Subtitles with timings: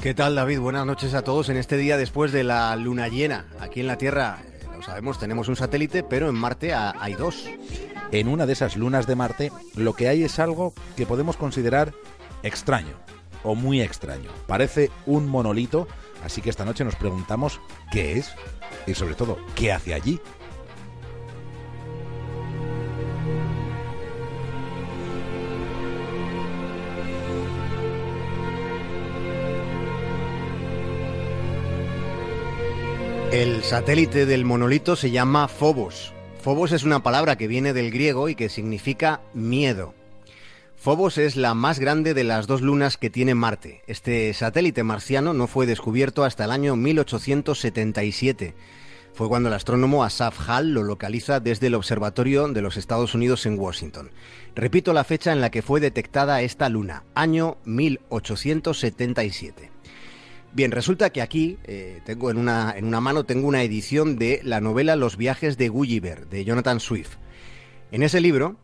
[0.00, 0.60] ¿Qué tal David?
[0.60, 3.44] Buenas noches a todos en este día después de la luna llena.
[3.60, 7.44] Aquí en la Tierra, eh, lo sabemos, tenemos un satélite, pero en Marte hay dos.
[8.12, 11.92] En una de esas lunas de Marte lo que hay es algo que podemos considerar
[12.42, 12.96] extraño
[13.44, 14.30] o muy extraño.
[14.46, 15.86] Parece un monolito,
[16.24, 17.60] así que esta noche nos preguntamos
[17.92, 18.34] qué es
[18.86, 20.18] y sobre todo qué hace allí.
[33.36, 36.14] El satélite del monolito se llama Phobos.
[36.40, 39.92] Phobos es una palabra que viene del griego y que significa miedo.
[40.74, 43.82] Phobos es la más grande de las dos lunas que tiene Marte.
[43.86, 48.54] Este satélite marciano no fue descubierto hasta el año 1877.
[49.12, 53.44] Fue cuando el astrónomo Asaf Hall lo localiza desde el Observatorio de los Estados Unidos
[53.44, 54.12] en Washington.
[54.54, 59.75] Repito la fecha en la que fue detectada esta luna, año 1877.
[60.56, 64.40] Bien, resulta que aquí eh, tengo en una, en una mano tengo una edición de
[64.42, 67.16] la novela Los viajes de Gulliver, de Jonathan Swift.
[67.92, 68.56] En ese libro,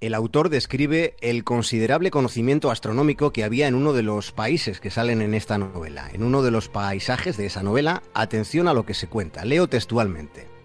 [0.00, 4.90] el autor describe el considerable conocimiento astronómico que había en uno de los países que
[4.90, 6.10] salen en esta novela.
[6.12, 9.68] En uno de los paisajes de esa novela, atención a lo que se cuenta, leo
[9.68, 10.55] textualmente.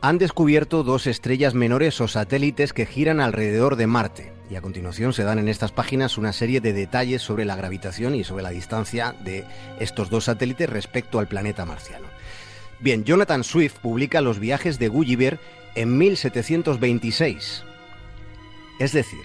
[0.00, 5.12] Han descubierto dos estrellas menores o satélites que giran alrededor de Marte y a continuación
[5.12, 8.50] se dan en estas páginas una serie de detalles sobre la gravitación y sobre la
[8.50, 9.44] distancia de
[9.80, 12.06] estos dos satélites respecto al planeta marciano.
[12.78, 15.40] Bien, Jonathan Swift publica los viajes de Gulliver
[15.74, 17.64] en 1726.
[18.78, 19.22] Es decir,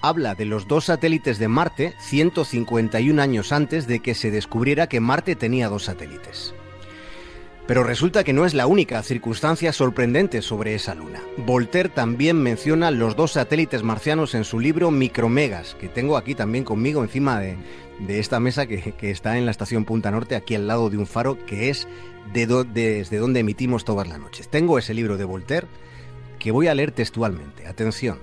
[0.00, 5.00] habla de los dos satélites de Marte 151 años antes de que se descubriera que
[5.00, 6.54] Marte tenía dos satélites.
[7.66, 11.20] Pero resulta que no es la única circunstancia sorprendente sobre esa luna.
[11.36, 16.62] Voltaire también menciona los dos satélites marcianos en su libro Micromegas, que tengo aquí también
[16.62, 17.56] conmigo encima de,
[18.08, 21.44] esta mesa que, está en la estación Punta Norte, aquí al lado de un faro,
[21.44, 21.88] que es
[22.32, 24.48] de desde donde emitimos todas las noches.
[24.48, 25.66] Tengo ese libro de Voltaire
[26.38, 27.66] que voy a leer textualmente.
[27.66, 28.18] Atención.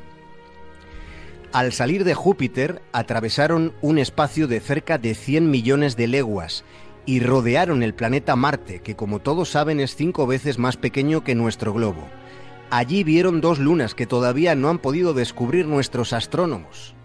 [1.52, 6.64] Al salir de Júpiter, atravesaron un espacio de cerca de 100 millones de leguas
[7.06, 11.36] y rodearon el planeta Marte, que como todos saben es cinco veces más pequeño que
[11.36, 12.08] nuestro globo.
[12.70, 16.96] Allí vieron dos lunas que todavía no han podido descubrir nuestros astrónomos.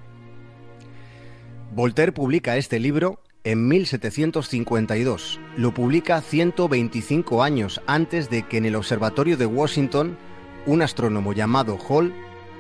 [1.75, 5.41] Voltaire publica este libro en 1752.
[5.57, 10.17] Lo publica 125 años antes de que en el observatorio de Washington
[10.67, 12.13] un astrónomo llamado Hall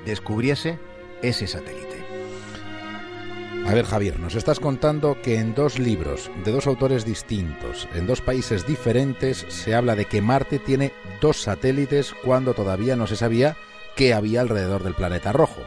[0.05, 0.79] descubriese
[1.23, 1.88] ese satélite.
[3.69, 8.07] A ver, Javier, nos estás contando que en dos libros de dos autores distintos, en
[8.07, 10.91] dos países diferentes, se habla de que Marte tiene
[11.21, 13.59] dos satélites cuando todavía no se sabía
[13.95, 15.61] qué había alrededor del planeta rojo.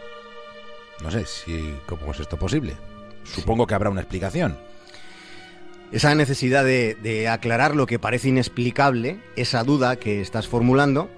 [1.03, 2.75] No sé si cómo es esto posible.
[3.23, 4.57] Supongo que habrá una explicación.
[5.91, 11.11] Esa necesidad de, de aclarar lo que parece inexplicable, esa duda que estás formulando,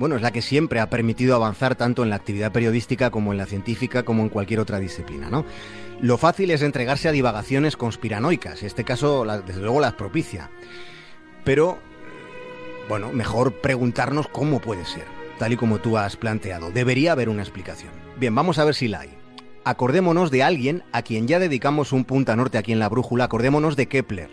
[0.00, 3.38] bueno, es la que siempre ha permitido avanzar tanto en la actividad periodística como en
[3.38, 5.44] la científica como en cualquier otra disciplina, ¿no?
[6.00, 10.48] Lo fácil es entregarse a divagaciones conspiranoicas, este caso desde luego las propicia.
[11.44, 11.78] Pero,
[12.88, 15.04] bueno, mejor preguntarnos cómo puede ser,
[15.38, 16.70] tal y como tú has planteado.
[16.70, 17.92] Debería haber una explicación.
[18.18, 19.10] Bien, vamos a ver si la hay.
[19.64, 23.76] Acordémonos de alguien a quien ya dedicamos un punta norte aquí en la brújula, acordémonos
[23.76, 24.30] de Kepler,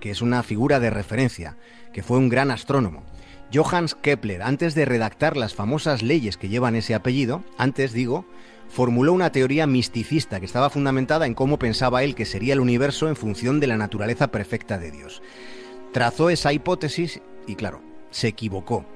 [0.00, 1.56] que es una figura de referencia,
[1.92, 3.04] que fue un gran astrónomo.
[3.52, 8.24] Johannes Kepler, antes de redactar las famosas leyes que llevan ese apellido, antes digo,
[8.68, 13.08] formuló una teoría misticista que estaba fundamentada en cómo pensaba él que sería el universo
[13.08, 15.20] en función de la naturaleza perfecta de Dios.
[15.92, 18.86] Trazó esa hipótesis y claro, se equivocó.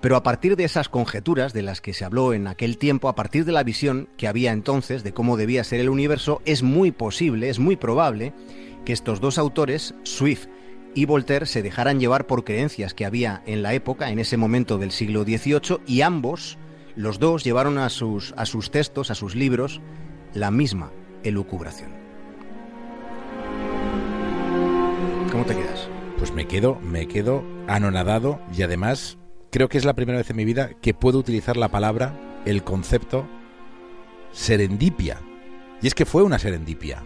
[0.00, 3.14] Pero a partir de esas conjeturas de las que se habló en aquel tiempo, a
[3.14, 6.90] partir de la visión que había entonces de cómo debía ser el universo, es muy
[6.90, 8.32] posible, es muy probable
[8.84, 10.46] que estos dos autores, Swift
[10.94, 14.78] y Voltaire se dejaran llevar por creencias que había en la época, en ese momento
[14.78, 16.58] del siglo XVIII, y ambos,
[16.96, 19.80] los dos, llevaron a sus, a sus textos, a sus libros,
[20.32, 21.92] la misma elucubración.
[25.30, 25.88] ¿Cómo te quedas?
[26.18, 29.18] Pues me quedo, me quedo anonadado y además
[29.50, 32.62] creo que es la primera vez en mi vida que puedo utilizar la palabra, el
[32.62, 33.26] concepto
[34.32, 35.20] serendipia.
[35.82, 37.02] Y es que fue una serendipia.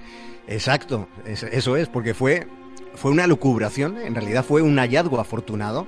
[0.46, 2.49] Exacto, eso es, porque fue
[2.94, 5.87] fue una lucubración, en realidad fue un hallazgo afortunado,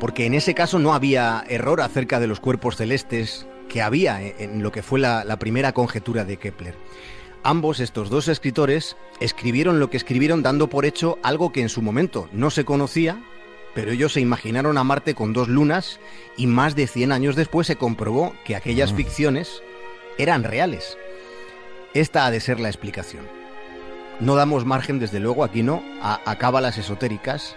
[0.00, 4.62] porque en ese caso no había error acerca de los cuerpos celestes que había en
[4.62, 6.74] lo que fue la, primera conjetura de Kepler.
[7.42, 11.82] Ambos, estos dos escritores, escribieron lo que escribieron dando por hecho algo que en su
[11.82, 13.22] momento no se conocía,
[13.74, 16.00] pero ellos se imaginaron a Marte con dos lunas
[16.36, 18.96] y más de 100 años después se comprobó que aquellas mm.
[18.96, 19.62] ficciones
[20.16, 20.98] eran reales.
[21.94, 23.37] Esta ha de ser la explicación.
[24.20, 27.56] No damos margen, desde luego, aquí no, a, a cábalas esotéricas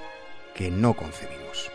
[0.54, 1.72] que no concebimos.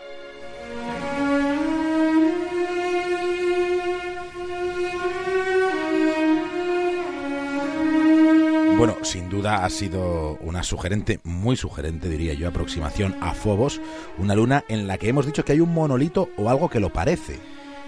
[8.77, 13.81] Bueno, sin duda ha sido una sugerente, muy sugerente, diría yo, aproximación a Phobos,
[14.19, 16.93] una luna en la que hemos dicho que hay un monolito o algo que lo
[16.93, 17.39] parece.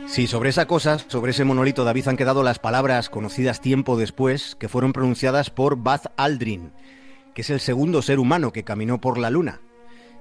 [0.10, 4.56] Sí, sobre esa cosa, sobre ese monolito, David, han quedado las palabras conocidas tiempo después,
[4.56, 6.72] que fueron pronunciadas por Buzz Aldrin,
[7.36, 9.62] que es el segundo ser humano que caminó por la luna.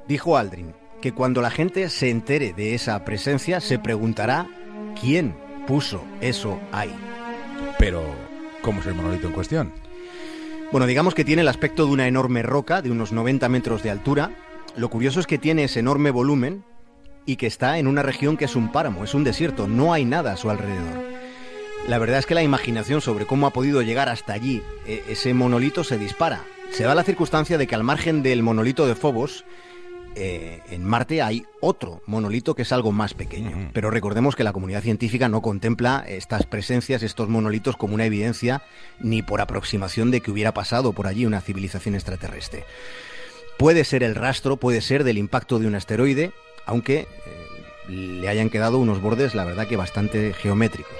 [0.07, 4.47] Dijo Aldrin que cuando la gente se entere de esa presencia, se preguntará
[5.01, 5.35] quién
[5.67, 6.95] puso eso ahí.
[7.79, 8.03] Pero,
[8.61, 9.73] ¿cómo es el monolito en cuestión?
[10.71, 13.91] Bueno, digamos que tiene el aspecto de una enorme roca de unos 90 metros de
[13.91, 14.33] altura.
[14.77, 16.63] Lo curioso es que tiene ese enorme volumen
[17.29, 20.07] y que está en una región que es un páramo, es un desierto, no hay
[20.07, 21.05] nada a su alrededor.
[21.87, 25.35] La verdad es que la imaginación sobre cómo ha podido llegar hasta allí e, ese
[25.35, 26.41] monolito se dispara.
[26.71, 29.45] Se da la circunstancia de que al margen del monolito de Phobos,
[30.15, 33.73] eh, en Marte hay otro monolito que es algo más pequeño.
[33.75, 38.63] Pero recordemos que la comunidad científica no contempla estas presencias, estos monolitos, como una evidencia
[39.01, 42.65] ni por aproximación de que hubiera pasado por allí una civilización extraterrestre.
[43.59, 46.33] Puede ser el rastro, puede ser del impacto de un asteroide,
[46.69, 50.93] aunque eh, le hayan quedado unos bordes, la verdad que bastante geométricos.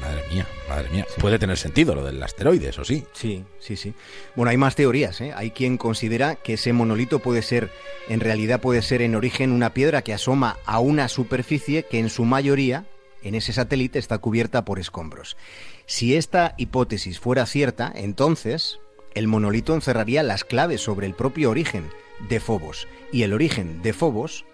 [0.00, 1.06] Madre mía, madre mía.
[1.20, 3.04] Puede tener sentido lo del asteroide, eso sí.
[3.12, 3.92] Sí, sí, sí.
[4.34, 5.20] Bueno, hay más teorías.
[5.20, 5.34] ¿eh?
[5.36, 7.70] Hay quien considera que ese monolito puede ser,
[8.08, 12.08] en realidad puede ser en origen una piedra que asoma a una superficie que en
[12.08, 12.86] su mayoría,
[13.22, 15.36] en ese satélite, está cubierta por escombros.
[15.84, 18.80] Si esta hipótesis fuera cierta, entonces
[19.14, 21.90] el monolito encerraría las claves sobre el propio origen
[22.28, 22.88] de Fobos.
[23.12, 24.44] Y el origen de Fobos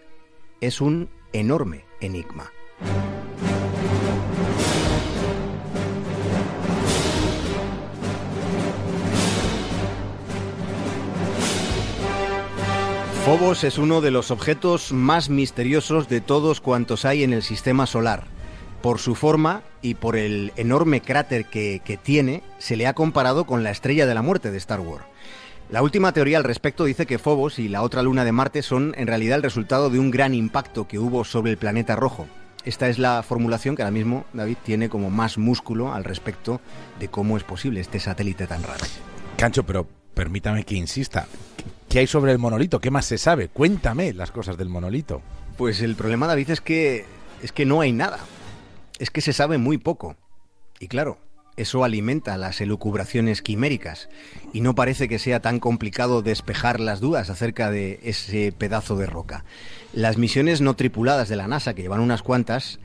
[0.61, 2.53] es un enorme enigma.
[13.25, 17.87] Phobos es uno de los objetos más misteriosos de todos cuantos hay en el sistema
[17.87, 18.25] solar.
[18.81, 23.45] Por su forma y por el enorme cráter que, que, tiene, se le ha comparado
[23.45, 25.05] con la estrella de la muerte de Star Wars.
[25.71, 28.95] La última teoría al respecto dice que Phobos y la otra luna de Marte son
[28.97, 32.27] en realidad el resultado de un gran impacto que hubo sobre el planeta rojo.
[32.65, 36.63] Esta es la formulación que ahora mismo David tiene como más músculo al respecto
[36.99, 38.83] de cómo es posible este satélite tan raro.
[39.37, 41.27] Cancho, pero permítame que insista.
[41.91, 42.81] ¿Qué hay sobre el monolito?
[42.81, 43.49] ¿Qué más se sabe?
[43.49, 45.21] Cuéntame las cosas del monolito.
[45.59, 47.05] Pues el problema, David, es que
[47.43, 48.21] es que no hay nada.
[48.99, 50.17] Es que se sabe muy poco.
[50.81, 51.19] Y claro,
[51.59, 54.09] eso alimenta las elucubraciones quiméricas
[54.53, 59.07] y no parece que sea tan complicado despejar las dudas acerca de ese pedazo de
[59.07, 59.45] roca.
[59.93, 62.79] Las misiones no tripuladas de la NASA, que llevan unas cuantas,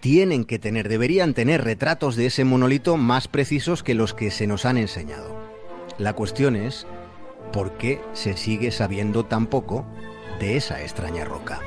[0.00, 4.46] tienen que tener, deberían tener retratos de ese monolito más precisos que los que se
[4.46, 5.36] nos han enseñado.
[5.98, 6.86] La cuestión es
[7.52, 9.86] por qué se sigue sabiendo tan poco
[10.40, 11.60] de esa extraña roca.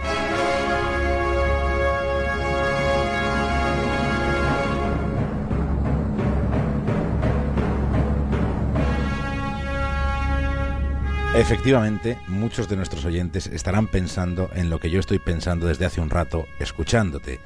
[11.39, 16.01] Efectivamente, muchos de nuestros oyentes estarán pensando en lo que yo estoy pensando desde hace
[16.01, 17.39] un rato, escuchándote.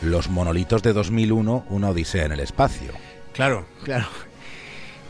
[0.00, 2.92] Los monolitos de 2001, una odisea en el espacio.
[3.34, 4.06] Claro, claro.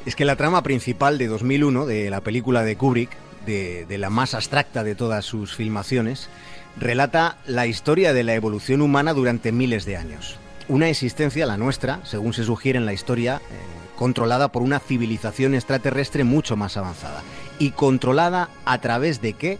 [0.04, 3.10] Es que la trama principal de 2001, de la película de Kubrick,
[3.46, 6.28] de, la más abstracta de todas sus filmaciones,
[6.76, 10.38] relata la historia de la evolución humana durante miles de años.
[10.66, 15.54] Una existencia, la nuestra, según se sugiere en la historia, eh, controlada por una civilización
[15.54, 17.22] extraterrestre mucho más avanzada.
[17.58, 19.58] ¿Y controlada a través de qué?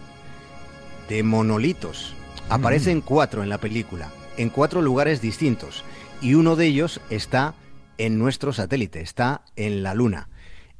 [1.09, 2.13] De monolitos.
[2.49, 5.83] Aparecen cuatro en la película, en cuatro lugares distintos,
[6.21, 7.55] y uno de ellos está
[7.97, 10.29] en nuestro satélite, está en la Luna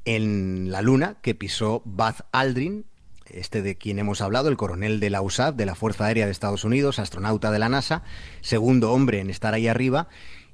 [0.05, 2.85] en la Luna que pisó Buzz Aldrin,
[3.25, 6.31] este de quien hemos hablado, el coronel de la USAF, de la Fuerza Aérea de
[6.31, 8.03] Estados Unidos, astronauta de la NASA,
[8.41, 10.07] segundo hombre en estar ahí arriba,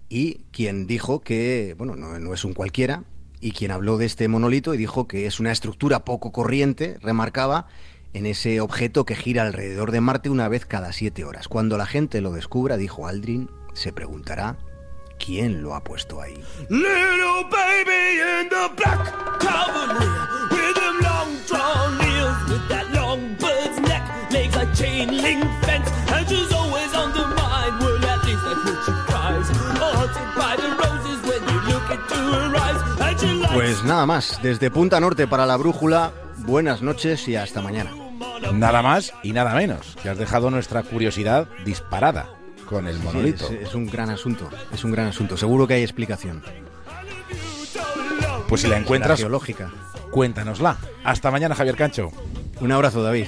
[0.07, 3.03] y quien dijo que, bueno, no, no es un cualquiera,
[3.41, 7.67] y quien habló de este monolito y dijo que es una estructura poco corriente, remarcaba,
[8.13, 11.47] en ese objeto que gira alrededor de Marte una vez cada siete horas.
[11.47, 14.57] Cuando la gente lo descubra, dijo Aldrin, se preguntará
[15.17, 16.35] quién lo ha puesto ahí.
[16.69, 18.30] Little baby
[33.81, 37.89] Pues nada más, desde Punta Norte para la brújula, buenas noches y hasta mañana.
[38.53, 42.29] Nada más y nada menos, que has dejado nuestra curiosidad disparada
[42.67, 43.47] con el monolito.
[43.47, 45.35] Sí, es, es, un gran asunto, es un gran asunto.
[45.35, 46.43] Seguro que hay explicación.
[48.47, 49.71] Pues si la encuentras, geológica.
[50.11, 50.77] cuéntanosla.
[51.03, 52.11] Hasta mañana, Javier Cancho.
[52.59, 53.25] Un abrazo, David.